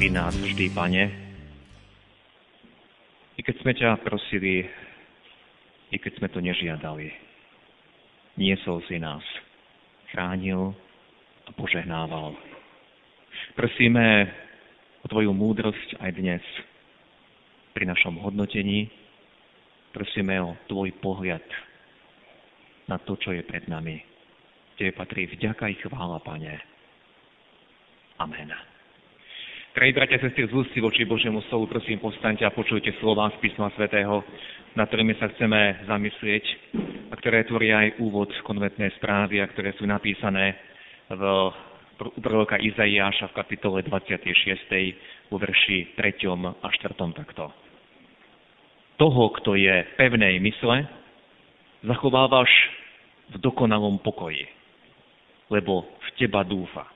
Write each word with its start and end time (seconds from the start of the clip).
Pri 0.00 0.16
nás 0.16 0.32
vždy, 0.32 0.72
Pane. 0.72 1.12
I 3.36 3.44
keď 3.44 3.56
sme 3.60 3.76
ťa 3.76 4.00
prosili, 4.00 4.64
i 5.92 5.96
keď 6.00 6.16
sme 6.16 6.32
to 6.32 6.40
nežiadali, 6.40 7.12
niesol 8.40 8.80
si 8.88 8.96
nás, 8.96 9.20
chránil 10.08 10.72
a 11.44 11.52
požehnával. 11.52 12.32
Prosíme 13.52 14.24
o 15.04 15.06
Tvoju 15.12 15.36
múdrosť 15.36 16.00
aj 16.00 16.10
dnes 16.16 16.44
pri 17.76 17.84
našom 17.84 18.24
hodnotení. 18.24 18.88
Prosíme 19.92 20.40
o 20.40 20.56
Tvoj 20.64 20.96
pohľad 21.04 21.44
na 22.88 22.96
to, 23.04 23.20
čo 23.20 23.36
je 23.36 23.44
pred 23.44 23.68
nami. 23.68 24.00
Tebe 24.80 24.96
patrí 24.96 25.28
vďaka 25.28 25.68
i 25.68 25.76
chvála, 25.76 26.24
Pane. 26.24 26.56
Amen. 28.16 28.79
Drahí 29.70 29.94
bratia 29.94 30.18
a 30.18 30.26
sestry, 30.26 30.50
z 30.50 30.52
ústy 30.52 30.82
voči 30.82 31.06
Božiemu 31.06 31.46
slovu, 31.46 31.70
prosím, 31.70 32.02
postaňte 32.02 32.42
a 32.42 32.50
počujte 32.50 32.90
slova 32.98 33.30
z 33.30 33.38
písma 33.38 33.70
svätého, 33.78 34.18
na 34.74 34.82
ktorými 34.82 35.14
sa 35.14 35.30
chceme 35.30 35.86
zamyslieť 35.86 36.44
a 37.06 37.14
ktoré 37.14 37.46
tvoria 37.46 37.86
aj 37.86 38.02
úvod 38.02 38.34
konventnej 38.42 38.90
správy 38.98 39.38
a 39.38 39.46
ktoré 39.46 39.70
sú 39.78 39.86
napísané 39.86 40.58
v 41.06 41.22
proroka 42.18 42.58
Izaiáša 42.58 43.30
v 43.30 43.36
kapitole 43.38 43.78
26. 43.86 45.30
vo 45.30 45.38
verši 45.38 45.94
3. 45.94 46.18
a 46.34 46.66
4. 46.66 47.20
takto. 47.22 47.54
Toho, 48.98 49.22
kto 49.38 49.54
je 49.54 49.86
pevnej 49.94 50.42
mysle, 50.50 50.82
zachovávaš 51.86 52.50
v 53.30 53.38
dokonalom 53.38 54.02
pokoji, 54.02 54.50
lebo 55.46 55.86
v 55.86 56.08
teba 56.18 56.42
dúfa. 56.42 56.90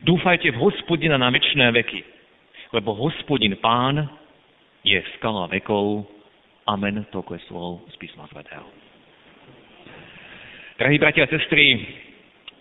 Dúfajte 0.00 0.48
v 0.48 0.60
hospodina 0.64 1.20
na 1.20 1.28
väčšie 1.28 1.68
veky, 1.68 2.00
lebo 2.72 2.96
hospodin 2.96 3.52
pán 3.60 4.08
je 4.80 4.96
skala 5.20 5.44
vekov. 5.52 6.08
Amen. 6.64 7.04
Toľko 7.12 7.36
je 7.36 7.42
slov 7.52 7.70
z 7.92 7.94
písma 8.00 8.24
svätého. 8.32 8.64
Drahí 10.80 10.96
bratia 10.96 11.28
a 11.28 11.30
sestry, 11.30 11.84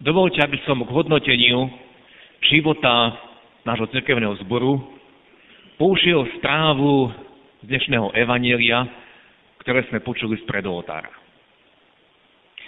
dovolte, 0.04 0.44
aby 0.44 0.60
som 0.68 0.84
k 0.84 0.92
hodnoteniu 0.92 1.72
života 2.52 3.16
nášho 3.64 3.88
cirkevného 3.96 4.36
zboru 4.44 4.82
použil 5.80 6.28
správu 6.38 7.10
z 7.64 7.72
dnešného 7.72 8.12
evanielia, 8.14 8.86
ktoré 9.64 9.88
sme 9.88 10.04
počuli 10.04 10.38
z 10.38 10.44
predoltára. 10.46 11.10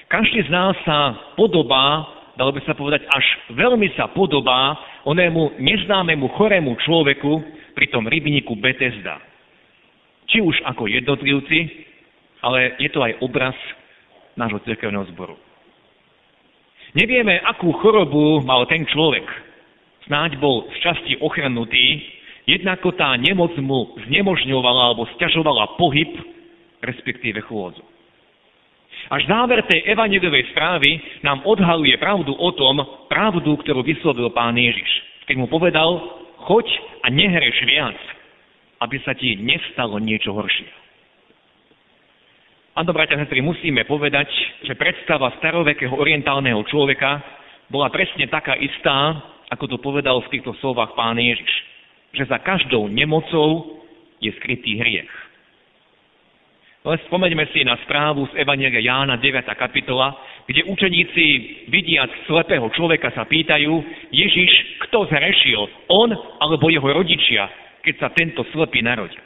Každý 0.08 0.46
z 0.46 0.50
nás 0.54 0.78
sa 0.86 1.34
podobá 1.34 2.06
dalo 2.38 2.52
by 2.54 2.62
sa 2.66 2.74
povedať, 2.74 3.06
až 3.10 3.26
veľmi 3.54 3.94
sa 3.94 4.10
podobá 4.10 4.78
onému 5.06 5.60
neznámemu 5.62 6.28
chorému 6.34 6.74
človeku 6.82 7.32
pri 7.78 7.86
tom 7.90 8.10
rybníku 8.10 8.58
Betesda. 8.58 9.22
Či 10.30 10.40
už 10.42 10.64
ako 10.66 10.88
jednotlivci, 10.88 11.60
ale 12.42 12.80
je 12.80 12.90
to 12.90 13.04
aj 13.04 13.14
obraz 13.22 13.56
nášho 14.34 14.60
cirkevného 14.66 15.06
zboru. 15.14 15.38
Nevieme, 16.94 17.42
akú 17.42 17.74
chorobu 17.82 18.42
mal 18.46 18.70
ten 18.70 18.86
človek. 18.86 19.26
Snáď 20.06 20.38
bol 20.38 20.70
z 20.74 20.78
časti 20.84 21.14
ochrnutý, 21.22 22.02
jednako 22.46 22.94
tá 22.94 23.16
nemoc 23.18 23.56
mu 23.58 23.98
znemožňovala 24.06 24.94
alebo 24.94 25.10
stiažovala 25.18 25.80
pohyb, 25.80 26.12
respektíve 26.84 27.42
chôdzu. 27.48 27.93
Až 29.12 29.28
záver 29.28 29.64
tej 29.68 29.84
evangelovej 29.84 30.48
správy 30.56 30.96
nám 31.24 31.44
odhaluje 31.44 31.96
pravdu 32.00 32.32
o 32.32 32.50
tom, 32.56 32.80
pravdu, 33.12 33.60
ktorú 33.60 33.84
vyslovil 33.84 34.32
pán 34.32 34.56
Ježiš. 34.56 34.90
Keď 35.28 35.36
mu 35.40 35.48
povedal, 35.52 36.00
choď 36.48 36.68
a 37.04 37.12
nehreš 37.12 37.58
viac, 37.68 38.00
aby 38.80 38.96
sa 39.04 39.12
ti 39.16 39.36
nestalo 39.40 40.00
niečo 40.00 40.32
horšie. 40.32 40.84
Áno, 42.74 42.90
bratia 42.90 43.20
a 43.20 43.22
sestry, 43.22 43.44
musíme 43.44 43.86
povedať, 43.86 44.26
že 44.66 44.74
predstava 44.74 45.30
starovekého 45.38 45.94
orientálneho 45.94 46.58
človeka 46.66 47.22
bola 47.70 47.94
presne 47.94 48.26
taká 48.26 48.58
istá, 48.58 49.22
ako 49.54 49.70
to 49.70 49.78
povedal 49.78 50.26
v 50.26 50.32
týchto 50.34 50.58
slovách 50.58 50.98
pán 50.98 51.22
Ježiš. 51.22 51.54
Že 52.18 52.34
za 52.34 52.40
každou 52.42 52.90
nemocou 52.90 53.78
je 54.18 54.34
skrytý 54.42 54.82
hriech. 54.82 55.12
Ale 56.84 57.00
spomeňme 57.08 57.48
si 57.56 57.64
na 57.64 57.80
správu 57.88 58.28
z 58.28 58.44
Evangelia 58.44 58.84
Jána 58.84 59.16
9. 59.16 59.48
kapitola, 59.56 60.20
kde 60.44 60.68
učeníci, 60.68 61.26
vidiac 61.72 62.12
slepého 62.28 62.68
človeka, 62.76 63.08
sa 63.16 63.24
pýtajú, 63.24 63.72
Ježiš, 64.12 64.84
kto 64.84 65.08
zrešil, 65.08 65.64
on 65.88 66.12
alebo 66.44 66.68
jeho 66.68 66.84
rodičia, 66.84 67.48
keď 67.88 67.96
sa 68.04 68.12
tento 68.12 68.44
slepý 68.52 68.84
narodil. 68.84 69.24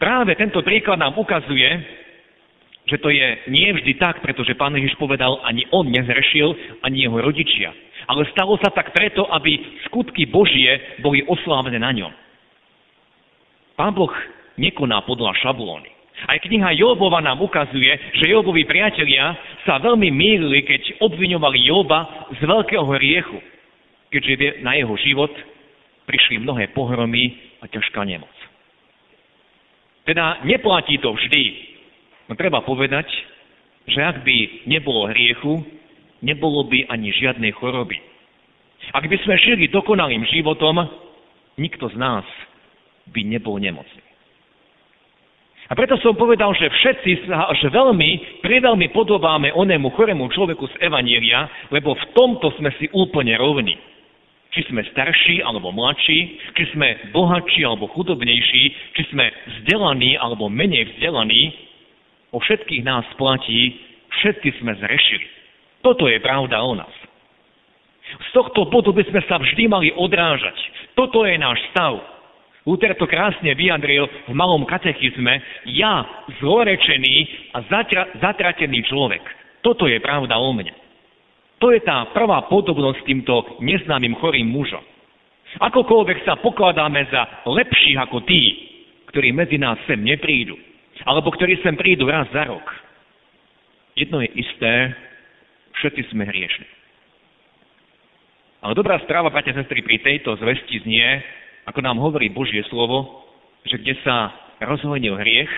Práve 0.00 0.32
tento 0.40 0.64
príklad 0.64 0.96
nám 0.96 1.12
ukazuje, 1.20 1.68
že 2.88 2.96
to 2.96 3.12
je 3.12 3.44
nie 3.52 3.68
vždy 3.68 4.00
tak, 4.00 4.24
pretože 4.24 4.56
pán 4.56 4.72
Ježiš 4.72 4.96
povedal, 4.96 5.44
ani 5.44 5.68
on 5.76 5.92
nezrešil, 5.92 6.80
ani 6.80 7.04
jeho 7.04 7.20
rodičia. 7.20 7.68
Ale 8.08 8.24
stalo 8.32 8.56
sa 8.64 8.72
tak 8.72 8.96
preto, 8.96 9.28
aby 9.28 9.60
skutky 9.92 10.24
Božie 10.24 10.96
boli 11.04 11.20
oslávené 11.28 11.76
na 11.76 11.92
ňom. 11.92 12.12
Pán 13.76 13.92
Boh 13.92 14.12
nekoná 14.58 15.02
podľa 15.04 15.34
šablóny. 15.42 15.90
Aj 16.30 16.38
kniha 16.38 16.78
Jobova 16.78 17.18
nám 17.18 17.42
ukazuje, 17.42 17.90
že 18.16 18.30
Jobovi 18.30 18.62
priatelia 18.64 19.34
sa 19.66 19.82
veľmi 19.82 20.08
mýlili, 20.14 20.62
keď 20.62 21.02
obviňovali 21.02 21.58
Joba 21.66 22.30
z 22.38 22.40
veľkého 22.46 22.86
hriechu, 22.94 23.38
keďže 24.14 24.62
na 24.62 24.78
jeho 24.78 24.94
život 25.02 25.34
prišli 26.06 26.38
mnohé 26.38 26.70
pohromy 26.70 27.34
a 27.58 27.66
ťažká 27.66 28.06
nemoc. 28.06 28.30
Teda 30.06 30.44
neplatí 30.46 31.00
to 31.02 31.16
vždy. 31.16 31.74
No 32.30 32.38
treba 32.38 32.62
povedať, 32.62 33.08
že 33.88 34.00
ak 34.00 34.22
by 34.22 34.68
nebolo 34.70 35.10
hriechu, 35.10 35.64
nebolo 36.22 36.64
by 36.68 36.88
ani 36.92 37.10
žiadnej 37.10 37.52
choroby. 37.56 37.98
Ak 38.92 39.08
by 39.08 39.16
sme 39.24 39.34
žili 39.40 39.72
dokonalým 39.72 40.28
životom, 40.28 40.84
nikto 41.56 41.88
z 41.88 41.96
nás 41.96 42.24
by 43.08 43.20
nebol 43.24 43.56
nemocný. 43.56 44.03
Preto 45.74 45.98
som 45.98 46.14
povedal, 46.14 46.54
že 46.54 46.70
všetci 46.70 47.26
sa 47.26 47.50
že 47.58 47.66
veľmi, 47.66 48.40
priveľmi 48.46 48.94
podobáme 48.94 49.50
onému 49.50 49.90
chorému 49.98 50.30
človeku 50.30 50.70
z 50.70 50.74
Evanielia, 50.86 51.50
lebo 51.74 51.98
v 51.98 52.04
tomto 52.14 52.54
sme 52.62 52.70
si 52.78 52.86
úplne 52.94 53.34
rovní. 53.34 53.74
Či 54.54 54.70
sme 54.70 54.86
starší 54.94 55.42
alebo 55.42 55.74
mladší, 55.74 56.38
či 56.54 56.64
sme 56.78 57.10
bohatší 57.10 57.66
alebo 57.66 57.90
chudobnejší, 57.90 58.62
či 58.94 59.02
sme 59.10 59.26
vzdelaní 59.50 60.14
alebo 60.14 60.46
menej 60.46 60.94
vzdelaní, 60.94 61.50
o 62.30 62.38
všetkých 62.38 62.86
nás 62.86 63.02
platí, 63.18 63.74
všetci 64.22 64.62
sme 64.62 64.78
zrešili. 64.78 65.26
Toto 65.82 66.06
je 66.06 66.22
pravda 66.22 66.62
o 66.62 66.78
nás. 66.78 66.94
Z 68.14 68.28
tohto 68.30 68.70
bodu 68.70 68.94
by 68.94 69.02
sme 69.10 69.20
sa 69.26 69.42
vždy 69.42 69.66
mali 69.66 69.90
odrážať. 69.98 70.54
Toto 70.94 71.26
je 71.26 71.34
náš 71.34 71.58
stav. 71.74 72.13
Luther 72.64 72.96
to 72.96 73.04
krásne 73.04 73.52
vyjadril 73.52 74.08
v 74.08 74.32
malom 74.32 74.64
katechizme. 74.64 75.36
Ja, 75.68 76.24
zlorečený 76.40 77.16
a 77.52 77.60
zatra, 77.68 78.08
zatratený 78.24 78.88
človek. 78.88 79.20
Toto 79.60 79.84
je 79.84 80.00
pravda 80.00 80.40
o 80.40 80.48
mne. 80.56 80.72
To 81.60 81.72
je 81.72 81.80
tá 81.84 82.08
prvá 82.16 82.48
podobnosť 82.48 83.04
s 83.04 83.08
týmto 83.08 83.34
neznámym 83.60 84.16
chorým 84.16 84.48
mužom. 84.48 84.80
Akokoľvek 85.60 86.24
sa 86.26 86.40
pokladáme 86.40 87.04
za 87.12 87.46
lepších 87.46 88.00
ako 88.00 88.24
tí, 88.26 88.42
ktorí 89.12 89.30
medzi 89.30 89.60
nás 89.60 89.78
sem 89.86 90.00
neprídu, 90.02 90.58
alebo 91.06 91.30
ktorí 91.30 91.60
sem 91.62 91.78
prídu 91.78 92.10
raz 92.10 92.26
za 92.34 92.48
rok. 92.48 92.64
Jedno 93.94 94.18
je 94.24 94.30
isté, 94.34 94.90
všetci 95.78 96.10
sme 96.10 96.26
hriešni. 96.26 96.66
Ale 98.64 98.72
dobrá 98.74 98.98
správa, 99.04 99.30
bratia 99.30 99.54
sestry, 99.54 99.84
pri 99.84 100.00
tejto 100.00 100.34
zvesti 100.40 100.82
znie, 100.82 101.22
ako 101.64 101.80
nám 101.80 101.96
hovorí 102.00 102.28
Božie 102.28 102.64
slovo, 102.68 103.24
že 103.64 103.80
kde 103.80 103.96
sa 104.04 104.32
rozhojnil 104.60 105.16
hriech, 105.16 105.52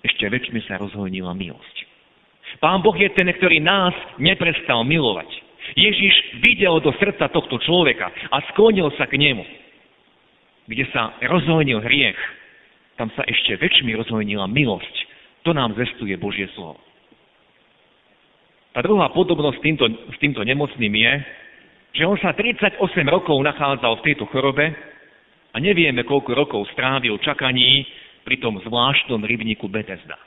ešte 0.00 0.24
väčšmi 0.32 0.64
sa 0.64 0.80
rozhojnila 0.80 1.36
milosť. 1.36 1.76
Pán 2.58 2.80
Boh 2.80 2.96
je 2.96 3.08
ten, 3.12 3.28
ktorý 3.28 3.60
nás 3.60 3.92
neprestal 4.16 4.82
milovať. 4.82 5.28
Ježiš 5.76 6.42
videl 6.42 6.82
do 6.82 6.90
srdca 6.98 7.30
tohto 7.30 7.60
človeka 7.62 8.10
a 8.32 8.42
sklonil 8.50 8.90
sa 8.96 9.06
k 9.06 9.20
nemu. 9.20 9.44
Kde 10.66 10.84
sa 10.90 11.14
rozhojnil 11.20 11.84
hriech, 11.84 12.18
tam 12.96 13.12
sa 13.14 13.22
ešte 13.28 13.60
väčšmi 13.60 13.92
rozhojnila 13.96 14.48
milosť. 14.50 14.94
To 15.46 15.52
nám 15.52 15.76
zestuje 15.76 16.16
Božie 16.16 16.48
slovo. 16.56 16.80
Tá 18.70 18.80
druhá 18.86 19.10
podobnosť 19.10 19.56
s 19.58 19.64
týmto, 19.64 19.84
s 19.88 20.16
týmto 20.22 20.42
nemocným 20.46 20.94
je, 20.94 21.12
že 21.90 22.04
on 22.06 22.14
sa 22.22 22.30
38 22.36 22.78
rokov 23.10 23.34
nachádzal 23.42 23.98
v 23.98 24.04
tejto 24.06 24.30
chorobe 24.30 24.70
a 25.50 25.56
nevieme, 25.58 26.06
koľko 26.06 26.30
rokov 26.34 26.60
strávil 26.74 27.18
čakaní 27.18 27.86
pri 28.22 28.38
tom 28.38 28.60
zvláštnom 28.62 29.26
rybníku 29.26 29.66
Betesda. 29.66 30.18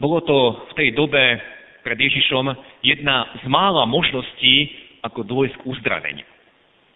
Bolo 0.00 0.24
to 0.24 0.64
v 0.72 0.76
tej 0.80 0.88
dobe 0.96 1.36
pred 1.84 1.98
Ježišom 2.00 2.56
jedna 2.80 3.28
z 3.40 3.44
mála 3.52 3.84
možností, 3.84 4.72
ako 5.04 5.24
dôjsť 5.24 5.56
k 5.60 5.66
uzdraveniu. 5.68 6.26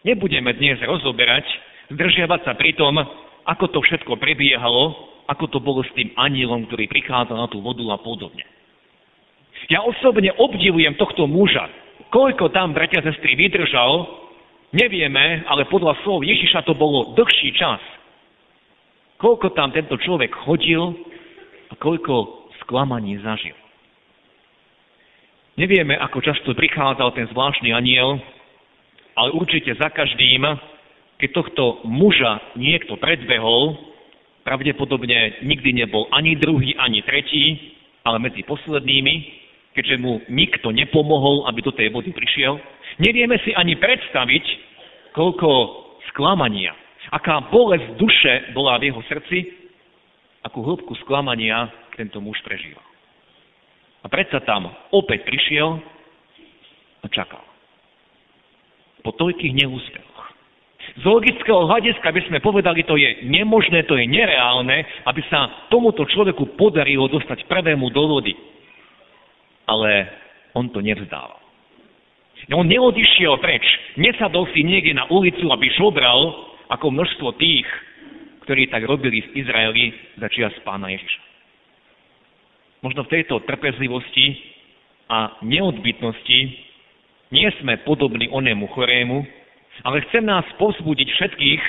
Nebudeme 0.05 0.53
dnes 0.57 0.81
rozoberať, 0.85 1.45
zdržiavať 1.93 2.41
sa 2.45 2.53
pri 2.57 2.77
tom, 2.77 2.97
ako 3.45 3.65
to 3.73 3.81
všetko 3.85 4.17
prebiehalo, 4.17 4.93
ako 5.29 5.45
to 5.49 5.59
bolo 5.61 5.81
s 5.85 5.93
tým 5.97 6.13
anielom, 6.17 6.69
ktorý 6.69 6.89
prichádzal 6.89 7.37
na 7.37 7.49
tú 7.49 7.65
vodu 7.65 7.85
a 7.93 7.97
podobne. 8.01 8.45
Ja 9.73 9.81
osobne 9.81 10.33
obdivujem 10.37 10.97
tohto 11.01 11.25
muža. 11.25 11.69
Koľko 12.13 12.53
tam, 12.53 12.77
bratia 12.77 13.01
sestry, 13.01 13.33
vydržal, 13.33 14.24
nevieme, 14.75 15.47
ale 15.47 15.71
podľa 15.71 15.95
slov 16.03 16.27
Ježiša 16.27 16.67
to 16.67 16.75
bolo 16.75 17.15
dlhší 17.15 17.55
čas. 17.55 17.81
Koľko 19.23 19.55
tam 19.55 19.71
tento 19.71 19.95
človek 19.97 20.35
chodil 20.45 20.83
a 21.71 21.75
koľko 21.79 22.51
sklamaní 22.61 23.23
zažil. 23.23 23.55
Nevieme, 25.55 25.95
ako 25.95 26.19
často 26.19 26.51
prichádzal 26.51 27.15
ten 27.15 27.31
zvláštny 27.31 27.71
aniel, 27.71 28.19
ale 29.15 29.31
určite 29.39 29.71
za 29.79 29.87
každým, 29.87 30.43
keď 31.23 31.31
tohto 31.31 31.87
muža 31.87 32.43
niekto 32.59 32.99
predbehol, 32.99 33.79
pravdepodobne 34.43 35.47
nikdy 35.47 35.71
nebol 35.73 36.11
ani 36.11 36.35
druhý, 36.35 36.75
ani 36.75 37.07
tretí, 37.07 37.79
ale 38.03 38.19
medzi 38.19 38.43
poslednými, 38.43 39.15
keďže 39.79 39.97
mu 40.03 40.21
nikto 40.27 40.75
nepomohol, 40.75 41.47
aby 41.47 41.63
do 41.63 41.71
tej 41.71 41.89
vody 41.95 42.11
prišiel. 42.11 42.59
Nevieme 43.03 43.39
si 43.43 43.51
ani 43.55 43.75
predstaviť, 43.75 44.45
koľko 45.15 45.51
sklamania, 46.15 46.75
aká 47.11 47.51
bolesť 47.51 47.99
duše 47.99 48.33
bola 48.55 48.79
v 48.79 48.91
jeho 48.91 49.03
srdci, 49.11 49.39
akú 50.47 50.63
hĺbku 50.63 50.95
sklamania 51.03 51.71
tento 51.99 52.23
muž 52.23 52.39
prežíval. 52.47 52.83
A 54.05 54.07
predsa 54.07 54.39
tam 54.45 54.69
opäť 54.93 55.25
prišiel 55.25 55.81
a 57.03 57.07
čakal. 57.09 57.43
Po 59.01 59.11
toľkých 59.17 59.57
neúspechoch. 59.65 60.29
Z 61.01 61.05
logického 61.09 61.65
hľadiska 61.65 62.05
by 62.13 62.21
sme 62.29 62.39
povedali, 62.45 62.85
to 62.85 63.01
je 63.01 63.25
nemožné, 63.25 63.89
to 63.89 63.97
je 63.97 64.05
nereálne, 64.05 64.85
aby 65.09 65.21
sa 65.33 65.67
tomuto 65.73 66.05
človeku 66.05 66.55
podarilo 66.61 67.09
dostať 67.09 67.49
prvému 67.49 67.89
do 67.89 68.05
vody. 68.05 68.37
Ale 69.65 70.13
on 70.53 70.69
to 70.69 70.85
nevzdával. 70.85 71.44
On 72.53 72.69
neodišiel 72.69 73.41
preč, 73.41 73.65
nesadol 73.97 74.45
si 74.53 74.61
niekde 74.61 74.93
na 74.93 75.09
ulicu, 75.09 75.49
aby 75.49 75.71
šobral, 75.73 76.53
ako 76.69 76.93
množstvo 76.93 77.41
tých, 77.41 77.65
ktorí 78.45 78.69
tak 78.69 78.85
robili 78.85 79.25
v 79.25 79.33
Izraeli 79.41 79.85
za 80.21 80.29
čias 80.29 80.53
pána 80.61 80.93
Ježiša 80.93 81.35
možno 82.85 83.09
v 83.09 83.13
tejto 83.17 83.41
trpezlivosti 83.49 84.37
a 85.09 85.41
neodbytnosti 85.41 86.41
nie 87.33 87.49
sme 87.65 87.81
podobní 87.89 88.29
onému 88.29 88.69
chorému, 88.77 89.25
ale 89.89 90.05
chcem 90.07 90.29
nás 90.29 90.45
povzbudiť 90.61 91.09
všetkých 91.09 91.63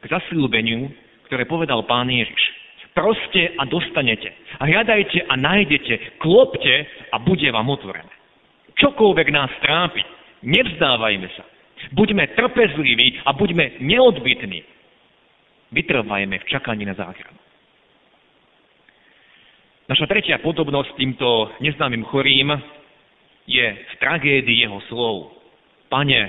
k 0.00 0.04
zasľúbeniu, 0.06 0.86
ktoré 1.26 1.42
povedal 1.50 1.82
pán 1.90 2.06
Ježiš. 2.06 2.38
Proste 2.94 3.52
a 3.60 3.68
dostanete. 3.68 4.32
Hľadajte 4.56 5.28
a 5.28 5.34
nájdete, 5.36 6.16
klopte 6.22 6.88
a 7.12 7.20
bude 7.20 7.44
vám 7.52 7.68
otvorené. 7.68 8.15
Čokoľvek 8.76 9.28
nás 9.32 9.52
trápi, 9.64 10.04
nevzdávajme 10.44 11.28
sa. 11.32 11.44
Buďme 11.92 12.28
trpezliví 12.36 13.24
a 13.24 13.32
buďme 13.32 13.80
neodbytní. 13.80 14.60
Vytrvajme 15.72 16.36
v 16.38 16.48
čakaní 16.48 16.84
na 16.84 16.94
záchranu. 16.94 17.40
Naša 19.86 20.06
tretia 20.10 20.42
podobnosť 20.42 20.98
týmto 20.98 21.54
neznámym 21.62 22.02
chorým 22.10 22.58
je 23.46 23.66
v 23.70 23.92
tragédii 24.02 24.66
jeho 24.66 24.82
slov. 24.90 25.30
Pane, 25.86 26.26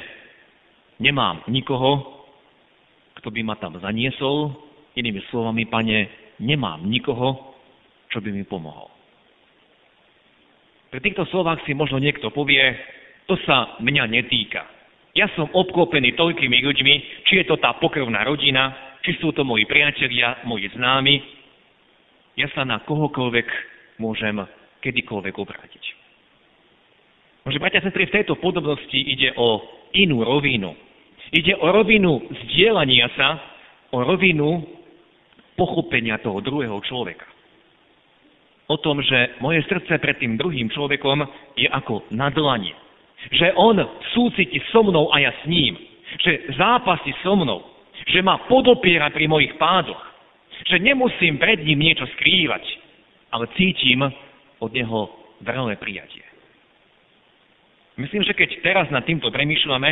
nemám 1.01 1.41
nikoho, 1.49 2.21
kto 3.17 3.33
by 3.33 3.41
ma 3.41 3.55
tam 3.57 3.73
zaniesol. 3.81 4.53
Inými 4.93 5.25
slovami, 5.33 5.65
pane, 5.65 6.09
nemám 6.37 6.85
nikoho, 6.85 7.57
čo 8.13 8.21
by 8.21 8.29
mi 8.29 8.45
pomohol. 8.45 8.96
Pri 10.87 10.99
týchto 11.03 11.27
slovách 11.27 11.63
si 11.67 11.75
možno 11.75 11.99
niekto 11.99 12.31
povie, 12.31 12.63
to 13.27 13.35
sa 13.43 13.75
mňa 13.83 14.07
netýka. 14.07 14.63
Ja 15.17 15.27
som 15.35 15.51
obklopený 15.51 16.15
toľkými 16.15 16.63
ľuďmi, 16.63 16.93
či 17.27 17.43
je 17.43 17.45
to 17.49 17.59
tá 17.59 17.75
pokrvná 17.81 18.23
rodina, 18.23 18.95
či 19.03 19.17
sú 19.19 19.35
to 19.35 19.43
moji 19.43 19.67
priatelia, 19.67 20.43
moji 20.47 20.71
známi, 20.71 21.15
ja 22.37 22.45
sa 22.53 22.61
na 22.61 22.77
kohokoľvek 22.85 23.47
môžem 23.97 24.37
kedykoľvek 24.85 25.35
obrátiť. 25.41 25.83
Môže, 27.43 27.57
bratia 27.57 27.81
sestry, 27.81 28.05
v 28.05 28.21
tejto 28.21 28.37
podobnosti 28.37 28.93
ide 28.93 29.33
o 29.33 29.63
inú 29.97 30.21
rovinu. 30.21 30.77
Ide 31.33 31.57
o 31.57 31.67
rovinu 31.73 32.21
zdieľania 32.45 33.09
sa, 33.17 33.41
o 33.89 34.03
rovinu 34.05 34.67
pochopenia 35.57 36.21
toho 36.21 36.43
druhého 36.43 36.77
človeka. 36.85 37.25
O 38.67 38.75
tom, 38.75 38.99
že 38.99 39.39
moje 39.39 39.63
srdce 39.63 39.95
pred 39.99 40.19
tým 40.19 40.35
druhým 40.35 40.67
človekom 40.67 41.23
je 41.55 41.67
ako 41.71 42.03
na 42.11 42.27
dlani. 42.27 42.75
Že 43.31 43.55
on 43.55 43.79
súciti 44.11 44.59
so 44.71 44.83
mnou 44.83 45.07
a 45.11 45.23
ja 45.23 45.31
s 45.31 45.43
ním. 45.47 45.79
Že 46.19 46.55
zápasí 46.59 47.15
so 47.23 47.35
mnou. 47.35 47.63
Že 48.11 48.21
ma 48.23 48.43
podopiera 48.47 49.07
pri 49.09 49.27
mojich 49.27 49.55
pádoch 49.55 50.17
že 50.65 50.81
nemusím 50.81 51.37
pred 51.37 51.61
ním 51.61 51.79
niečo 51.79 52.09
skrývať, 52.17 52.63
ale 53.29 53.51
cítim 53.53 54.01
od 54.57 54.71
neho 54.73 55.13
vrelé 55.45 55.77
prijatie. 55.77 56.25
Myslím, 57.97 58.25
že 58.25 58.33
keď 58.33 58.61
teraz 58.61 58.87
nad 58.89 59.05
týmto 59.05 59.29
premýšľame, 59.29 59.89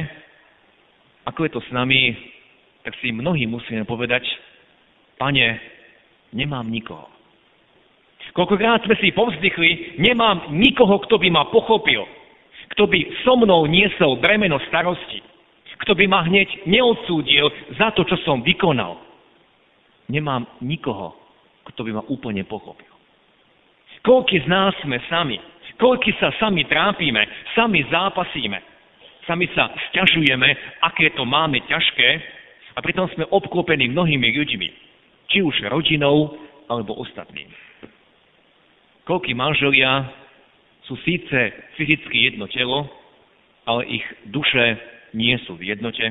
ako 1.26 1.40
je 1.46 1.52
to 1.54 1.62
s 1.62 1.70
nami, 1.74 2.14
tak 2.86 2.94
si 3.02 3.10
mnohí 3.10 3.50
musíme 3.50 3.86
povedať, 3.86 4.26
pane, 5.18 5.58
nemám 6.34 6.70
nikoho. 6.70 7.10
Koľkokrát 8.36 8.84
sme 8.84 9.00
si 9.00 9.16
povzdychli, 9.16 9.96
nemám 10.04 10.52
nikoho, 10.52 11.00
kto 11.08 11.16
by 11.16 11.32
ma 11.32 11.48
pochopil, 11.48 12.04
kto 12.76 12.84
by 12.84 13.00
so 13.24 13.40
mnou 13.40 13.64
niesol 13.64 14.20
bremeno 14.20 14.60
starosti, 14.68 15.24
kto 15.80 15.96
by 15.96 16.04
ma 16.04 16.28
hneď 16.28 16.68
neodsúdil 16.68 17.48
za 17.80 17.96
to, 17.96 18.04
čo 18.04 18.20
som 18.28 18.44
vykonal 18.44 19.00
nemám 20.10 20.46
nikoho, 20.62 21.16
kto 21.66 21.82
by 21.82 21.92
ma 21.98 22.04
úplne 22.12 22.46
pochopil. 22.46 22.92
Koľky 24.06 24.44
z 24.44 24.48
nás 24.52 24.76
sme 24.86 25.02
sami, 25.10 25.42
koľky 25.82 26.14
sa 26.22 26.30
sami 26.38 26.68
trápime, 26.70 27.26
sami 27.58 27.82
zápasíme, 27.90 28.60
sami 29.26 29.50
sa 29.58 29.74
stiažujeme, 29.90 30.46
aké 30.86 31.10
to 31.18 31.26
máme 31.26 31.58
ťažké 31.66 32.10
a 32.78 32.80
pritom 32.86 33.10
sme 33.18 33.26
obklopení 33.34 33.90
mnohými 33.90 34.30
ľuďmi, 34.30 34.68
či 35.32 35.42
už 35.42 35.66
rodinou 35.74 36.38
alebo 36.70 37.02
ostatnými. 37.02 37.50
Koľky 39.06 39.38
manželia 39.38 40.10
sú 40.90 40.98
síce 41.06 41.54
fyzicky 41.78 42.34
jedno 42.34 42.50
telo, 42.50 42.90
ale 43.70 44.02
ich 44.02 44.06
duše 44.30 44.82
nie 45.14 45.38
sú 45.46 45.58
v 45.58 45.74
jednote, 45.74 46.10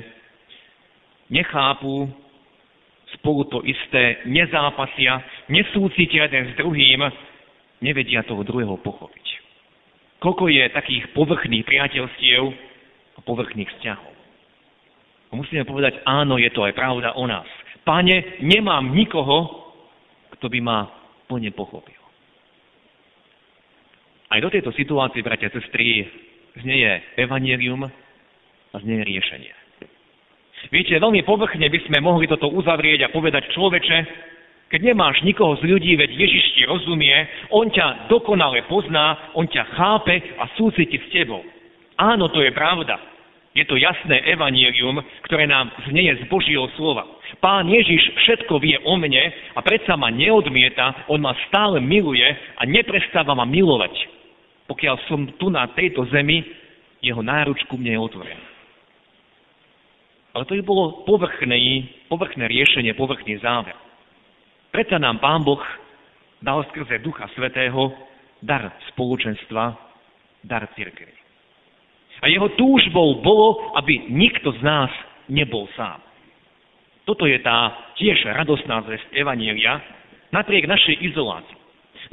nechápu 1.31 2.07
spolu 3.19 3.47
to 3.51 3.59
isté, 3.67 4.23
nezápasia, 4.27 5.23
nesúcitia 5.51 6.27
jeden 6.31 6.51
s 6.51 6.59
druhým, 6.59 7.03
nevedia 7.83 8.23
toho 8.27 8.47
druhého 8.47 8.79
pochopiť. 8.79 9.27
Koľko 10.23 10.49
je 10.49 10.65
takých 10.73 11.05
povrchných 11.13 11.67
priateľstiev 11.67 12.43
a 13.15 13.21
povrchných 13.23 13.71
vzťahov. 13.77 14.15
A 15.31 15.33
musíme 15.35 15.67
povedať, 15.67 15.99
áno, 16.07 16.39
je 16.39 16.49
to 16.55 16.63
aj 16.63 16.79
pravda 16.79 17.13
o 17.19 17.27
nás. 17.27 17.47
Pane, 17.83 18.41
nemám 18.41 18.95
nikoho, 18.95 19.67
kto 20.39 20.47
by 20.47 20.59
ma 20.63 20.79
plne 21.27 21.51
pochopil. 21.53 22.04
Aj 24.35 24.43
do 24.43 24.51
tejto 24.51 24.75
situácie, 24.75 25.23
bratia 25.23 25.47
a 25.47 25.55
sestry, 25.55 26.11
znieje 26.59 26.91
evanelium 27.23 27.87
a 27.87 28.77
znieje 28.83 29.07
riešenie. 29.07 29.53
Viete, 30.75 30.99
veľmi 30.99 31.23
povrchne 31.23 31.63
by 31.71 31.79
sme 31.87 32.03
mohli 32.03 32.27
toto 32.27 32.51
uzavrieť 32.51 33.07
a 33.07 33.13
povedať 33.15 33.47
človeče, 33.55 33.99
keď 34.75 34.81
nemáš 34.91 35.23
nikoho 35.23 35.55
z 35.63 35.71
ľudí, 35.71 35.95
veď 35.95 36.19
Ježiš 36.19 36.45
ti 36.59 36.67
rozumie, 36.67 37.15
on 37.55 37.71
ťa 37.71 38.11
dokonale 38.11 38.67
pozná, 38.67 39.31
on 39.39 39.47
ťa 39.47 39.71
chápe 39.71 40.19
a 40.19 40.51
súciti 40.59 40.99
s 40.99 41.07
tebou. 41.15 41.47
Áno, 41.95 42.27
to 42.27 42.43
je 42.43 42.51
pravda. 42.51 42.99
Je 43.55 43.63
to 43.63 43.79
jasné 43.79 44.19
evanielium, 44.35 44.99
ktoré 45.31 45.47
nám 45.47 45.71
znieje 45.87 46.19
z 46.19 46.23
Božieho 46.27 46.67
slova. 46.75 47.07
Pán 47.39 47.71
Ježiš 47.71 48.19
všetko 48.19 48.59
vie 48.59 48.83
o 48.83 48.99
mne 48.99 49.31
a 49.55 49.63
predsa 49.63 49.95
ma 49.95 50.11
neodmieta, 50.11 51.07
on 51.07 51.23
ma 51.23 51.39
stále 51.47 51.79
miluje 51.79 52.27
a 52.59 52.67
neprestáva 52.67 53.31
ma 53.39 53.47
milovať. 53.47 54.14
Pokiaľ 54.65 54.97
som 55.09 55.21
tu 55.37 55.53
na 55.53 55.69
tejto 55.77 56.09
zemi, 56.09 56.41
jeho 57.05 57.21
náručku 57.21 57.77
mne 57.77 57.93
je 57.97 58.01
otvorená. 58.01 58.47
Ale 60.35 60.43
to 60.49 60.57
by 60.59 60.63
bolo 60.67 61.07
povrchné, 61.07 61.57
povrchné 62.11 62.49
riešenie, 62.49 62.97
povrchný 62.97 63.39
záver. 63.39 63.77
Predsa 64.75 64.99
nám 64.99 65.23
Pán 65.23 65.47
Boh 65.47 65.63
dal 66.43 66.67
skrze 66.73 66.99
Ducha 67.05 67.31
Svetého 67.39 67.95
dar 68.43 68.75
spoločenstva, 68.93 69.79
dar 70.43 70.67
cirkvi. 70.75 71.13
A 72.25 72.29
jeho 72.29 72.49
túžbou 72.57 73.21
bolo, 73.21 73.77
aby 73.77 74.09
nikto 74.09 74.53
z 74.57 74.61
nás 74.65 74.91
nebol 75.29 75.69
sám. 75.77 76.01
Toto 77.05 77.29
je 77.29 77.37
tá 77.45 77.93
tiež 78.01 78.25
radosná 78.33 78.81
zväzť 78.85 79.13
Evanielia, 79.13 79.77
napriek 80.33 80.65
našej 80.65 81.05
izolácii. 81.13 81.64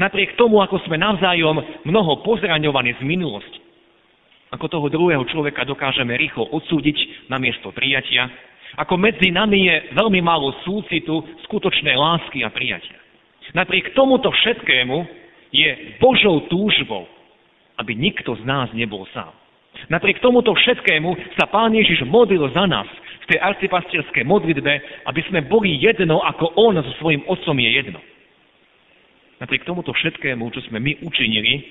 Napriek 0.02 0.34
tomu, 0.34 0.58
ako 0.66 0.82
sme 0.90 0.98
navzájom 0.98 1.86
mnoho 1.86 2.26
pozraňovaní 2.26 2.98
z 2.98 3.06
minulosti. 3.06 3.62
Ako 4.50 4.66
toho 4.66 4.90
druhého 4.90 5.22
človeka 5.30 5.62
dokážeme 5.62 6.18
rýchlo 6.18 6.50
odsúdiť 6.50 7.30
na 7.30 7.38
miesto 7.38 7.70
prijatia. 7.70 8.26
Ako 8.82 8.98
medzi 8.98 9.30
nami 9.30 9.70
je 9.70 9.94
veľmi 9.94 10.18
málo 10.26 10.58
súcitu, 10.66 11.22
skutočnej 11.46 11.94
lásky 11.94 12.42
a 12.42 12.50
prijatia. 12.50 12.98
Napriek 13.54 13.94
tomuto 13.94 14.34
všetkému 14.34 14.98
je 15.54 15.70
Božou 16.02 16.50
túžbou, 16.50 17.06
aby 17.78 17.94
nikto 17.94 18.34
z 18.42 18.44
nás 18.44 18.74
nebol 18.74 19.06
sám. 19.14 19.32
Napriek 19.88 20.18
tomuto 20.18 20.58
všetkému 20.58 21.38
sa 21.38 21.46
Pán 21.46 21.78
Ježiš 21.78 22.10
modlil 22.10 22.42
za 22.58 22.66
nás 22.66 22.90
v 23.22 23.26
tej 23.30 23.38
arcipastierskej 23.38 24.26
modlitbe, 24.26 24.74
aby 25.06 25.22
sme 25.30 25.46
boli 25.46 25.78
jedno, 25.78 26.26
ako 26.26 26.58
On 26.58 26.74
so 26.74 26.92
svojím 26.98 27.22
Otcom 27.30 27.56
je 27.62 27.70
jedno. 27.70 28.02
Napriek 29.42 29.66
tomuto 29.66 29.90
všetkému, 29.90 30.54
čo 30.54 30.62
sme 30.70 30.78
my 30.78 31.02
učinili, 31.02 31.66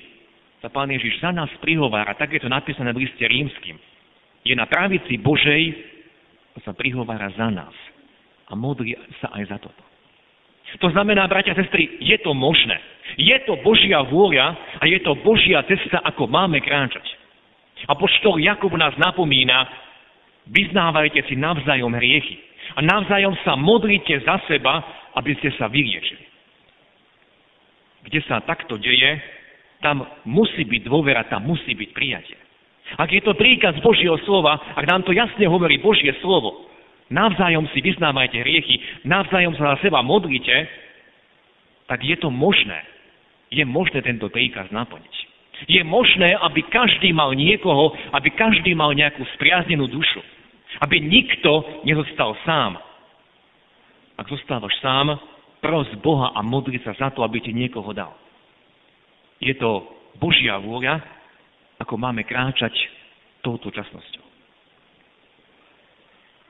sa 0.59 0.67
Pán 0.67 0.91
Ježiš 0.91 1.23
za 1.23 1.31
nás 1.31 1.47
prihovára, 1.63 2.11
tak 2.19 2.35
je 2.35 2.43
to 2.43 2.51
napísané 2.51 2.91
v 2.91 3.07
liste 3.07 3.23
rímským. 3.23 3.79
Je 4.43 4.51
na 4.53 4.67
pravici 4.67 5.15
Božej 5.15 5.71
a 6.53 6.57
sa 6.67 6.75
prihovára 6.75 7.31
za 7.33 7.47
nás. 7.47 7.73
A 8.51 8.59
modlí 8.59 8.91
sa 9.23 9.31
aj 9.39 9.43
za 9.47 9.57
toto. 9.63 9.83
To 10.83 10.87
znamená, 10.91 11.27
bratia 11.27 11.55
a 11.55 11.59
sestry, 11.59 11.99
je 11.99 12.15
to 12.19 12.35
možné. 12.35 12.75
Je 13.15 13.35
to 13.43 13.59
Božia 13.63 14.03
vôľa 14.07 14.55
a 14.79 14.83
je 14.87 14.99
to 15.03 15.15
Božia 15.23 15.63
cesta, 15.67 15.99
ako 16.03 16.27
máme 16.27 16.59
kráčať. 16.63 17.03
A 17.87 17.95
poštol 17.95 18.39
Jakub 18.39 18.71
nás 18.75 18.95
napomína, 18.95 19.67
vyznávajte 20.47 21.27
si 21.27 21.35
navzájom 21.35 21.91
hriechy 21.95 22.39
a 22.75 22.79
navzájom 22.83 23.35
sa 23.43 23.59
modlite 23.59 24.23
za 24.23 24.39
seba, 24.47 24.79
aby 25.19 25.35
ste 25.39 25.51
sa 25.59 25.67
vyliečili. 25.67 26.30
Kde 28.05 28.19
sa 28.25 28.41
takto 28.41 28.77
deje, 28.81 29.21
tam 29.81 30.05
musí 30.25 30.65
byť 30.65 30.81
dôvera, 30.85 31.25
tam 31.29 31.45
musí 31.49 31.73
byť 31.73 31.89
prijatie. 31.93 32.37
Ak 32.99 33.09
je 33.09 33.23
to 33.23 33.37
príkaz 33.37 33.77
Božieho 33.79 34.19
slova, 34.27 34.59
ak 34.75 34.85
nám 34.85 35.01
to 35.07 35.15
jasne 35.15 35.45
hovorí 35.47 35.79
Božie 35.79 36.11
slovo, 36.19 36.67
navzájom 37.07 37.67
si 37.71 37.79
vyznávajte 37.79 38.39
hriechy, 38.41 38.75
navzájom 39.07 39.55
sa 39.55 39.75
za 39.75 39.87
seba 39.87 40.03
modlite, 40.03 40.67
tak 41.87 42.03
je 42.03 42.15
to 42.19 42.31
možné. 42.31 42.83
Je 43.51 43.63
možné 43.67 43.99
tento 43.99 44.31
príkaz 44.31 44.71
naplniť. 44.71 45.15
Je 45.67 45.83
možné, 45.83 46.33
aby 46.39 46.63
každý 46.71 47.13
mal 47.13 47.35
niekoho, 47.35 47.93
aby 48.15 48.31
každý 48.33 48.73
mal 48.73 48.95
nejakú 48.95 49.21
spriaznenú 49.37 49.91
dušu. 49.91 50.23
Aby 50.79 51.03
nikto 51.03 51.83
nezostal 51.83 52.33
sám. 52.47 52.79
Ak 54.15 54.25
zostávaš 54.31 54.73
sám, 54.79 55.19
pros 55.61 55.87
Boha 56.01 56.33
a 56.33 56.41
modli 56.41 56.81
sa 56.81 56.97
za 56.97 57.13
to, 57.13 57.21
aby 57.21 57.39
ti 57.39 57.53
niekoho 57.53 57.93
dal. 57.93 58.17
Je 59.37 59.53
to 59.55 59.85
Božia 60.17 60.57
vôľa, 60.57 60.99
ako 61.77 61.97
máme 61.97 62.25
kráčať 62.25 62.73
touto 63.45 63.69
časnosťou. 63.69 64.25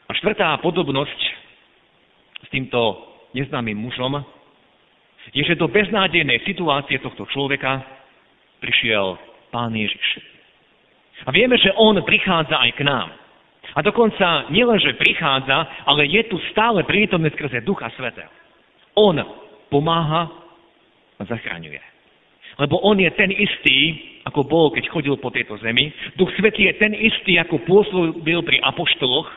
A 0.07 0.11
štvrtá 0.19 0.59
podobnosť 0.59 1.19
s 2.43 2.47
týmto 2.51 2.79
neznámym 3.31 3.79
mužom 3.79 4.19
je, 5.31 5.43
že 5.45 5.55
do 5.55 5.71
beznádejnej 5.71 6.43
situácie 6.43 6.99
tohto 6.99 7.23
človeka 7.31 7.79
prišiel 8.59 9.15
Pán 9.53 9.71
Ježiš. 9.71 10.19
A 11.23 11.29
vieme, 11.31 11.55
že 11.55 11.71
On 11.77 11.95
prichádza 12.01 12.57
aj 12.59 12.71
k 12.75 12.81
nám. 12.83 13.09
A 13.71 13.79
dokonca 13.79 14.51
nielenže 14.51 14.99
prichádza, 14.99 15.85
ale 15.87 16.09
je 16.09 16.27
tu 16.27 16.35
stále 16.51 16.83
prítomný 16.83 17.31
skrze 17.31 17.63
Ducha 17.63 17.87
Svetého. 17.95 18.40
On 18.95 19.15
pomáha 19.71 20.27
a 21.19 21.23
zachraňuje. 21.25 21.79
Lebo 22.59 22.83
on 22.83 22.99
je 22.99 23.09
ten 23.15 23.31
istý, 23.31 23.77
ako 24.27 24.43
bol, 24.43 24.65
keď 24.75 24.91
chodil 24.91 25.15
po 25.17 25.31
tejto 25.31 25.57
zemi. 25.63 25.89
Duch 26.19 26.29
Svetý 26.35 26.67
je 26.67 26.75
ten 26.77 26.93
istý, 26.93 27.39
ako 27.39 27.63
pôsobil 27.63 28.39
pri 28.43 28.59
apoštoloch, 28.61 29.29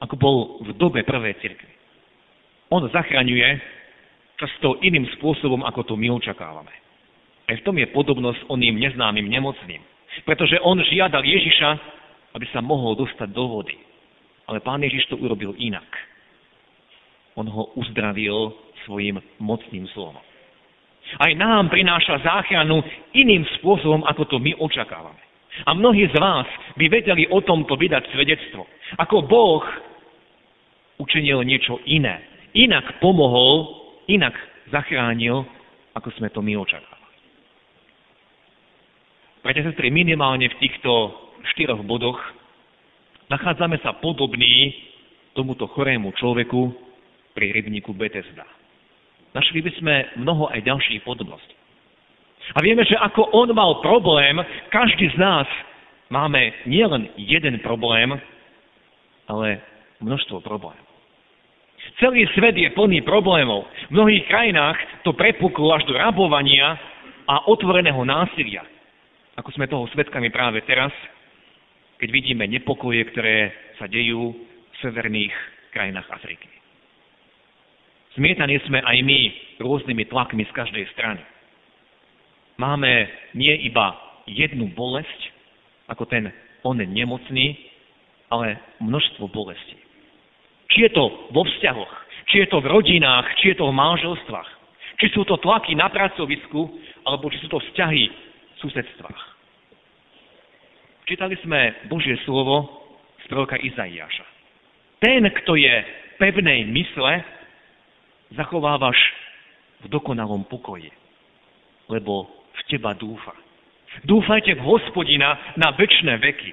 ako 0.00 0.14
bol 0.16 0.36
v 0.64 0.70
dobe 0.78 1.02
prvej 1.04 1.36
cirkvi. 1.42 1.72
On 2.70 2.80
zachraňuje 2.86 3.48
často 4.38 4.80
iným 4.80 5.04
spôsobom, 5.18 5.66
ako 5.66 5.92
to 5.92 5.94
my 5.98 6.08
očakávame. 6.14 6.72
Aj 7.50 7.58
v 7.58 7.64
tom 7.66 7.76
je 7.76 7.90
podobnosť 7.90 8.46
oným 8.46 8.78
neznámym 8.78 9.26
nemocným. 9.26 9.82
Pretože 10.22 10.62
on 10.62 10.78
žiadal 10.80 11.26
Ježiša, 11.26 11.70
aby 12.38 12.46
sa 12.54 12.62
mohol 12.62 12.94
dostať 12.94 13.28
do 13.34 13.44
vody. 13.44 13.74
Ale 14.46 14.62
pán 14.62 14.80
Ježiš 14.80 15.10
to 15.10 15.18
urobil 15.18 15.52
inak. 15.58 15.86
On 17.34 17.46
ho 17.46 17.74
uzdravil 17.74 18.54
svojim 18.84 19.18
mocným 19.38 19.86
slovom. 19.92 20.22
Aj 21.18 21.32
nám 21.34 21.72
prináša 21.74 22.22
záchranu 22.22 22.84
iným 23.16 23.42
spôsobom, 23.58 24.06
ako 24.06 24.22
to 24.30 24.36
my 24.38 24.54
očakávame. 24.54 25.18
A 25.66 25.74
mnohí 25.74 26.06
z 26.06 26.14
vás 26.14 26.46
by 26.78 26.86
vedeli 26.86 27.26
o 27.26 27.42
tomto 27.42 27.74
vydať 27.74 28.14
svedectvo. 28.14 28.70
Ako 29.02 29.26
Boh 29.26 29.64
učinil 31.02 31.42
niečo 31.42 31.82
iné. 31.90 32.22
Inak 32.54 33.02
pomohol, 33.02 33.74
inak 34.06 34.36
zachránil, 34.70 35.42
ako 35.98 36.08
sme 36.14 36.30
to 36.30 36.38
my 36.38 36.54
očakávali. 36.54 37.16
Bratia 39.40 39.66
sestry, 39.66 39.88
minimálne 39.90 40.46
v 40.52 40.58
týchto 40.60 41.16
štyroch 41.56 41.82
bodoch 41.82 42.20
nachádzame 43.32 43.80
sa 43.80 43.96
podobný 43.96 44.76
tomuto 45.32 45.64
chorému 45.70 46.12
človeku 46.14 46.60
pri 47.32 47.56
rybníku 47.56 47.96
Betesda. 47.96 48.59
Našli 49.30 49.62
by 49.62 49.70
sme 49.78 49.94
mnoho 50.18 50.50
aj 50.50 50.66
ďalších 50.66 51.06
podobností. 51.06 51.54
A 52.54 52.58
vieme, 52.66 52.82
že 52.82 52.98
ako 52.98 53.30
on 53.30 53.54
mal 53.54 53.78
problém, 53.78 54.42
každý 54.74 55.06
z 55.14 55.16
nás 55.22 55.46
máme 56.10 56.50
nielen 56.66 57.06
jeden 57.14 57.62
problém, 57.62 58.18
ale 59.30 59.62
množstvo 60.02 60.42
problémov. 60.42 60.90
Celý 62.02 62.26
svet 62.34 62.56
je 62.58 62.68
plný 62.74 63.06
problémov. 63.06 63.68
V 63.88 63.94
mnohých 63.94 64.26
krajinách 64.26 64.78
to 65.06 65.14
prepuklo 65.14 65.72
až 65.76 65.86
do 65.86 65.94
rabovania 65.94 66.74
a 67.28 67.46
otvoreného 67.46 68.02
násilia. 68.02 68.66
Ako 69.38 69.54
sme 69.54 69.70
toho 69.70 69.86
svetkami 69.94 70.28
práve 70.28 70.60
teraz, 70.66 70.90
keď 72.02 72.08
vidíme 72.10 72.44
nepokoje, 72.50 73.04
ktoré 73.14 73.36
sa 73.78 73.86
dejú 73.86 74.32
v 74.34 74.74
severných 74.82 75.32
krajinách 75.70 76.08
Afriky. 76.10 76.59
Zmietaní 78.18 78.58
sme 78.66 78.82
aj 78.82 78.98
my 79.06 79.20
rôznymi 79.62 80.04
tlakmi 80.10 80.42
z 80.42 80.52
každej 80.56 80.84
strany. 80.96 81.22
Máme 82.58 83.06
nie 83.38 83.54
iba 83.70 83.94
jednu 84.26 84.68
bolesť, 84.74 85.20
ako 85.86 86.04
ten 86.10 86.28
on 86.66 86.76
nemocný, 86.76 87.56
ale 88.30 88.58
množstvo 88.82 89.30
bolesti. 89.30 89.78
Či 90.70 90.86
je 90.86 90.90
to 90.94 91.30
vo 91.34 91.42
vzťahoch, 91.42 91.92
či 92.30 92.46
je 92.46 92.48
to 92.50 92.62
v 92.62 92.70
rodinách, 92.70 93.26
či 93.42 93.54
je 93.54 93.56
to 93.58 93.70
v 93.70 93.78
manželstvách, 93.78 94.50
či 95.02 95.06
sú 95.10 95.26
to 95.26 95.38
tlaky 95.42 95.74
na 95.74 95.90
pracovisku, 95.90 96.70
alebo 97.06 97.30
či 97.30 97.42
sú 97.42 97.48
to 97.50 97.58
vzťahy 97.58 98.02
v 98.06 98.56
susedstvách. 98.62 99.22
Čítali 101.10 101.34
sme 101.42 101.90
Božie 101.90 102.14
slovo 102.22 102.86
z 103.18 103.24
proroka 103.26 103.58
Izaiáša. 103.58 104.22
Ten, 105.02 105.26
kto 105.42 105.58
je 105.58 105.74
pevnej 106.22 106.70
mysle, 106.70 107.24
zachovávaš 108.34 108.98
v 109.84 109.86
dokonalom 109.88 110.44
pokoji, 110.46 110.90
lebo 111.88 112.28
v 112.54 112.60
teba 112.70 112.94
dúfa. 112.94 113.34
Dúfajte 114.06 114.54
v 114.54 114.62
hospodina 114.62 115.54
na 115.58 115.74
väčšie 115.74 116.14
veky, 116.22 116.50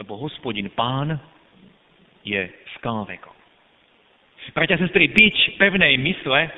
lebo 0.00 0.16
hospodin 0.16 0.72
pán 0.72 1.20
je 2.24 2.48
skalvekom. 2.80 3.34
Bratia 4.54 4.78
sestry, 4.78 5.10
byť 5.10 5.58
pevnej 5.58 5.98
mysle 5.98 6.48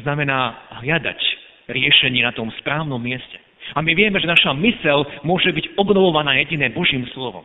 znamená 0.00 0.56
hľadať 0.80 1.20
riešenie 1.68 2.24
na 2.24 2.32
tom 2.32 2.48
správnom 2.62 2.98
mieste. 2.98 3.36
A 3.74 3.82
my 3.82 3.92
vieme, 3.92 4.16
že 4.22 4.30
naša 4.30 4.54
mysel 4.56 5.04
môže 5.26 5.50
byť 5.50 5.74
obnovovaná 5.76 6.38
jediné 6.38 6.70
Božím 6.70 7.04
slovom. 7.12 7.42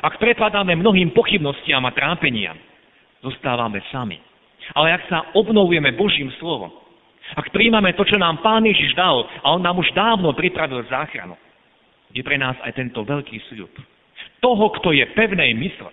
Ak 0.00 0.16
prepadáme 0.16 0.74
mnohým 0.78 1.12
pochybnostiam 1.12 1.84
a 1.84 1.92
trápeniam, 1.92 2.56
zostávame 3.20 3.84
sami. 3.92 4.16
Ale 4.76 4.92
ak 4.96 5.02
sa 5.08 5.18
obnovujeme 5.32 5.96
Božím 5.96 6.28
slovom, 6.36 6.72
ak 7.36 7.52
príjmame 7.52 7.92
to, 7.92 8.08
čo 8.08 8.16
nám 8.16 8.40
Pán 8.40 8.64
Ježiš 8.64 8.96
dal, 8.96 9.24
a 9.44 9.52
On 9.52 9.60
nám 9.60 9.76
už 9.76 9.92
dávno 9.92 10.32
pripravil 10.32 10.84
záchranu, 10.88 11.36
je 12.12 12.24
pre 12.24 12.40
nás 12.40 12.56
aj 12.64 12.72
tento 12.72 13.04
veľký 13.04 13.36
sľub. 13.52 13.72
Toho, 14.40 14.66
kto 14.80 14.96
je 14.96 15.04
pevnej 15.12 15.52
mysle, 15.52 15.92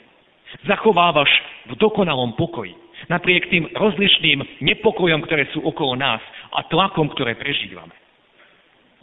zachovávaš 0.63 1.27
v 1.67 1.75
dokonalom 1.75 2.39
pokoji. 2.39 2.72
Napriek 3.12 3.51
tým 3.51 3.67
rozlišným 3.75 4.63
nepokojom, 4.63 5.20
ktoré 5.27 5.51
sú 5.51 5.60
okolo 5.60 6.00
nás 6.00 6.24
a 6.55 6.63
tlakom, 6.72 7.12
ktoré 7.12 7.36
prežívame. 7.36 7.91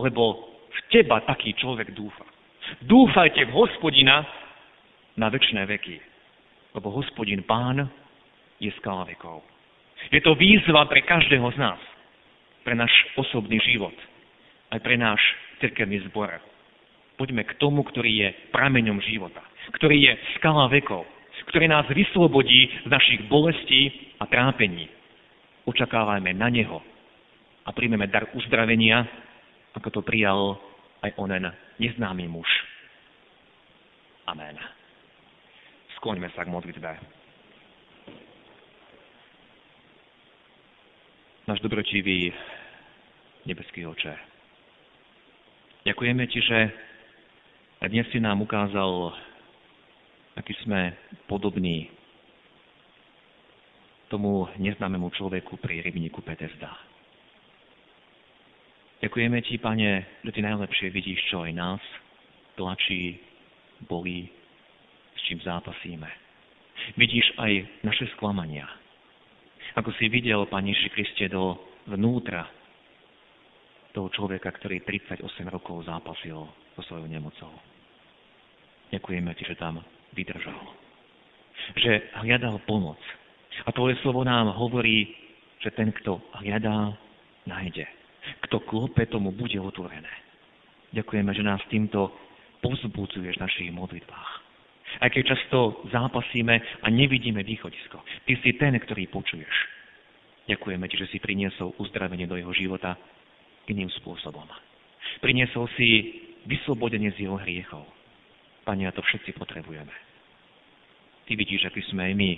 Lebo 0.00 0.48
v 0.72 0.78
teba 0.88 1.20
taký 1.28 1.52
človek 1.60 1.92
dúfa. 1.92 2.24
Dúfajte 2.80 3.44
v 3.44 3.52
hospodina 3.52 4.24
na 5.20 5.28
väčšie 5.28 5.68
veky. 5.68 5.96
Lebo 6.72 6.88
hospodin 6.96 7.44
pán 7.44 7.84
je 8.56 8.72
skala 8.80 9.04
vekov. 9.04 9.44
Je 10.10 10.20
to 10.24 10.34
výzva 10.34 10.88
pre 10.90 11.04
každého 11.06 11.46
z 11.54 11.58
nás. 11.60 11.80
Pre 12.66 12.74
náš 12.74 12.90
osobný 13.14 13.62
život. 13.62 13.94
Aj 14.72 14.80
pre 14.82 14.98
náš 14.98 15.20
cirkevný 15.62 16.02
zbor. 16.10 16.32
Poďme 17.20 17.46
k 17.46 17.54
tomu, 17.60 17.86
ktorý 17.86 18.26
je 18.26 18.28
prameňom 18.50 18.98
života. 19.04 19.44
Ktorý 19.78 20.10
je 20.10 20.12
skala 20.40 20.66
vekov. 20.66 21.06
Ktorý 21.46 21.66
nás 21.70 21.86
vyslobodí 21.90 22.70
z 22.82 22.88
našich 22.88 23.20
bolestí 23.26 24.14
a 24.18 24.26
trápení. 24.26 24.86
Očakávajme 25.66 26.34
na 26.34 26.50
Neho 26.50 26.82
a 27.62 27.70
príjmeme 27.70 28.10
dar 28.10 28.26
uzdravenia, 28.34 29.06
ako 29.78 29.88
to 29.90 30.00
prijal 30.02 30.58
aj 31.02 31.14
onen 31.18 31.50
neznámy 31.78 32.26
muž. 32.26 32.50
Amen. 34.26 34.58
Skloňme 35.98 36.30
sa 36.34 36.46
k 36.46 36.50
modlitbe. 36.50 37.21
Náš 41.42 41.58
dobročivý 41.58 42.30
nebeský 43.50 43.82
oče. 43.82 44.14
Ďakujeme 45.82 46.22
Ti, 46.30 46.38
že 46.38 46.58
dnes 47.82 48.06
si 48.14 48.22
nám 48.22 48.46
ukázal, 48.46 49.10
aký 50.38 50.54
sme 50.62 50.94
podobní 51.26 51.90
tomu 54.06 54.46
neznámemu 54.54 55.10
človeku 55.18 55.58
pri 55.58 55.82
rybníku 55.82 56.22
Petesda. 56.22 56.78
Ďakujeme 59.02 59.42
Ti, 59.42 59.58
Pane, 59.58 60.22
že 60.22 60.30
Ty 60.30 60.46
najlepšie 60.46 60.94
vidíš, 60.94 61.26
čo 61.26 61.42
aj 61.42 61.58
nás 61.58 61.82
tlačí, 62.54 63.18
bolí, 63.90 64.30
s 65.18 65.20
čím 65.26 65.42
zápasíme. 65.42 66.06
Vidíš 66.94 67.34
aj 67.34 67.66
naše 67.82 68.06
sklamania. 68.14 68.70
Ako 69.72 69.88
si 69.96 70.12
videl, 70.12 70.44
Pane 70.52 70.72
Ježiši 70.72 70.90
Kriste, 70.92 71.26
do 71.32 71.56
vnútra 71.88 72.44
toho 73.96 74.08
človeka, 74.12 74.52
ktorý 74.52 74.84
38 74.84 75.24
rokov 75.48 75.88
zápasil 75.88 76.44
so 76.76 76.82
svojou 76.84 77.08
nemocou. 77.08 77.52
Ďakujeme 78.92 79.32
Ti, 79.32 79.44
že 79.48 79.56
tam 79.56 79.80
vydržal. 80.12 80.60
Že 81.80 81.92
hľadal 82.20 82.60
pomoc. 82.68 83.00
A 83.64 83.72
Tvoje 83.72 83.96
slovo 84.04 84.24
nám 84.24 84.52
hovorí, 84.52 85.08
že 85.64 85.72
ten, 85.72 85.88
kto 85.92 86.20
hľadá, 86.42 86.92
nájde. 87.48 87.88
Kto 88.48 88.60
klope, 88.68 89.08
tomu 89.08 89.32
bude 89.32 89.56
otvorené. 89.56 90.10
Ďakujeme, 90.92 91.32
že 91.32 91.46
nás 91.46 91.64
týmto 91.72 92.12
povzbudzuješ 92.60 93.40
v 93.40 93.44
našich 93.44 93.70
modlitbách. 93.72 94.41
Aj 95.00 95.08
keď 95.08 95.36
často 95.36 95.86
zápasíme 95.88 96.84
a 96.84 96.86
nevidíme 96.92 97.40
východisko. 97.40 98.02
Ty 98.28 98.32
si 98.44 98.50
ten, 98.60 98.76
ktorý 98.76 99.08
počuješ. 99.08 99.56
Ďakujeme 100.50 100.84
ti, 100.90 100.96
že 100.98 101.08
si 101.08 101.22
priniesol 101.22 101.72
uzdravenie 101.78 102.26
do 102.26 102.34
jeho 102.34 102.50
života 102.52 102.98
iným 103.70 103.88
spôsobom. 104.02 104.44
Priniesol 105.22 105.70
si 105.78 106.18
vyslobodenie 106.50 107.14
z 107.14 107.30
jeho 107.30 107.38
hriechov. 107.38 107.86
Pane, 108.66 108.86
a 108.86 108.94
to 108.94 109.02
všetci 109.02 109.38
potrebujeme. 109.38 109.94
Ty 111.26 111.32
vidíš, 111.38 111.70
aký 111.70 111.82
sme 111.86 112.10
aj 112.10 112.14
my 112.18 112.30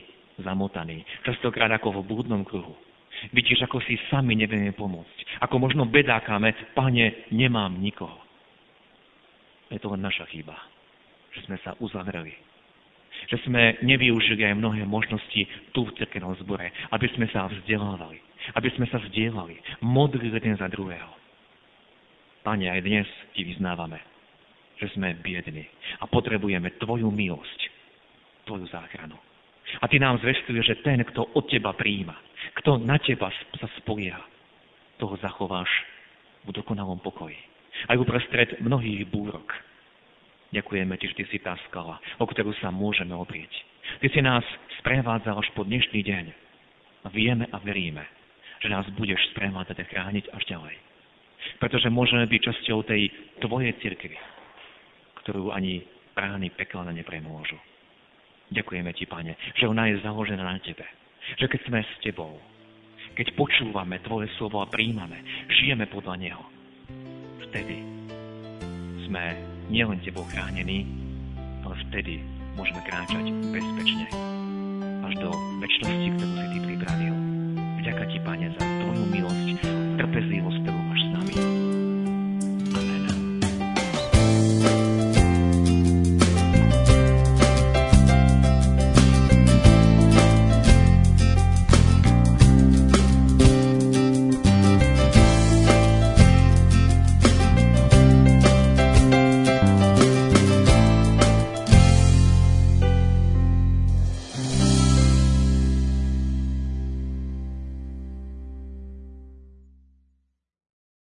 zamotaní. 0.44 1.04
Častokrát 1.24 1.72
ako 1.72 2.00
v 2.00 2.06
blúdnom 2.08 2.44
kruhu. 2.44 2.76
Vidíš, 3.32 3.64
ako 3.64 3.80
si 3.86 3.96
sami 4.10 4.36
nevieme 4.36 4.74
pomôcť. 4.74 5.40
Ako 5.46 5.56
možno 5.56 5.88
bedákame, 5.88 6.52
pane, 6.76 7.30
nemám 7.32 7.72
nikoho. 7.78 8.20
Je 9.72 9.80
to 9.80 9.88
len 9.88 10.04
naša 10.04 10.28
chyba, 10.28 10.54
že 11.34 11.40
sme 11.50 11.58
sa 11.66 11.74
uzavreli. 11.82 12.32
Že 13.30 13.50
sme 13.50 13.62
nevyužili 13.82 14.42
aj 14.46 14.58
mnohé 14.58 14.86
možnosti 14.86 15.42
tu 15.74 15.80
v 15.86 15.94
cirkevnom 15.98 16.34
zbore, 16.44 16.70
aby 16.90 17.06
sme 17.14 17.26
sa 17.30 17.46
vzdelávali, 17.50 18.18
aby 18.54 18.68
sme 18.74 18.86
sa 18.90 18.98
vzdielali, 19.02 19.58
modlili 19.82 20.34
jeden 20.34 20.54
za 20.58 20.68
druhého. 20.70 21.10
Pane, 22.44 22.68
aj 22.68 22.80
dnes 22.84 23.08
ti 23.32 23.42
vyznávame, 23.46 23.96
že 24.76 24.92
sme 24.92 25.16
biední 25.16 25.64
a 26.02 26.04
potrebujeme 26.04 26.76
Tvoju 26.76 27.08
milosť, 27.08 27.60
Tvoju 28.44 28.68
záchranu. 28.68 29.16
A 29.80 29.88
Ty 29.88 29.96
nám 29.96 30.20
zvestuješ, 30.20 30.64
že 30.68 30.82
ten, 30.84 31.00
kto 31.02 31.24
od 31.32 31.48
Teba 31.48 31.72
príjima, 31.72 32.14
kto 32.60 32.76
na 32.76 33.00
teba 33.00 33.32
sa 33.56 33.68
spolieha, 33.80 34.20
toho 35.00 35.16
zachováš 35.18 35.70
v 36.44 36.52
dokonalom 36.52 37.00
pokoji. 37.00 37.38
Aj 37.88 37.96
uprostred 37.98 38.60
mnohých 38.62 39.08
búrok. 39.08 39.50
Ďakujeme 40.54 40.94
ti, 41.02 41.10
že 41.10 41.18
ty 41.18 41.24
si 41.26 41.38
tá 41.42 41.58
skala, 41.66 41.98
o 42.22 42.24
ktorú 42.24 42.54
sa 42.62 42.70
môžeme 42.70 43.10
oprieť. 43.10 43.50
Ty 43.98 44.06
si 44.14 44.20
nás 44.22 44.46
sprevádzal 44.80 45.34
až 45.34 45.48
po 45.58 45.66
dnešný 45.66 46.00
deň. 46.06 46.24
Vieme 47.10 47.50
a 47.50 47.58
veríme, 47.58 48.06
že 48.62 48.70
nás 48.70 48.86
budeš 48.94 49.18
sprevádzať 49.34 49.82
a 49.82 49.88
chrániť 49.90 50.24
až 50.30 50.42
ďalej. 50.46 50.76
Pretože 51.58 51.92
môžeme 51.92 52.24
byť 52.30 52.40
časťou 52.40 52.86
tej 52.86 53.10
tvojej 53.42 53.74
cirkvi, 53.82 54.16
ktorú 55.26 55.50
ani 55.52 55.84
prány 56.14 56.48
pekelné 56.54 56.94
nepremôžu. 57.02 57.58
Ďakujeme 58.54 58.94
ti, 58.94 59.04
Pane, 59.04 59.34
že 59.58 59.66
ona 59.66 59.90
je 59.90 60.00
založená 60.00 60.46
na 60.46 60.56
Tebe 60.62 60.86
že 61.40 61.48
keď 61.48 61.60
sme 61.66 61.80
s 61.80 61.92
Tebou, 62.04 62.36
keď 63.16 63.32
počúvame 63.38 63.96
Tvoje 64.04 64.28
slovo 64.36 64.60
a 64.60 64.68
príjmame, 64.68 65.48
žijeme 65.48 65.88
podľa 65.88 66.14
Neho, 66.20 66.44
vtedy 67.48 67.80
sme 69.08 69.53
nielen 69.68 70.00
Tebou 70.04 70.24
chránení, 70.28 70.88
ale 71.64 71.74
vtedy 71.88 72.20
môžeme 72.56 72.80
kráčať 72.84 73.24
bezpečne 73.52 74.06
až 75.04 75.12
do 75.20 75.30
väčšnosti, 75.60 76.08
ktorú 76.16 76.32
si 76.32 76.46
Ty 76.48 76.58
pripravil. 76.64 77.14
Vďaka 77.84 78.02
Ti, 78.08 78.18
Pane, 78.24 78.46
za 78.56 78.64
Tvoju 78.64 79.04
milosť, 79.12 79.48